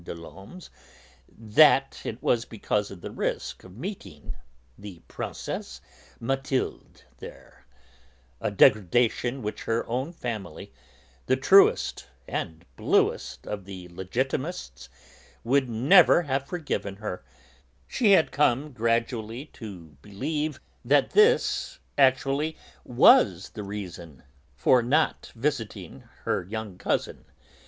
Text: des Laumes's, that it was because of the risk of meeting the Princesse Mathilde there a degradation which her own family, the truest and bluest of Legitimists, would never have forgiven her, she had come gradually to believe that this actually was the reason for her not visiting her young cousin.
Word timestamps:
des 0.03 0.15
Laumes's, 0.15 0.71
that 1.29 2.01
it 2.03 2.23
was 2.23 2.43
because 2.43 2.89
of 2.89 3.01
the 3.01 3.11
risk 3.11 3.63
of 3.63 3.77
meeting 3.77 4.35
the 4.75 4.97
Princesse 5.07 5.79
Mathilde 6.19 7.03
there 7.19 7.67
a 8.39 8.49
degradation 8.49 9.43
which 9.43 9.65
her 9.65 9.85
own 9.87 10.11
family, 10.11 10.73
the 11.27 11.37
truest 11.37 12.07
and 12.27 12.65
bluest 12.75 13.45
of 13.45 13.67
Legitimists, 13.67 14.89
would 15.43 15.69
never 15.69 16.23
have 16.23 16.47
forgiven 16.47 16.95
her, 16.95 17.23
she 17.87 18.13
had 18.13 18.31
come 18.31 18.71
gradually 18.71 19.45
to 19.53 19.95
believe 20.01 20.59
that 20.83 21.11
this 21.11 21.77
actually 21.95 22.57
was 22.83 23.49
the 23.51 23.61
reason 23.63 24.23
for 24.55 24.77
her 24.81 24.87
not 24.87 25.31
visiting 25.35 26.03
her 26.23 26.43
young 26.43 26.79
cousin. 26.79 27.25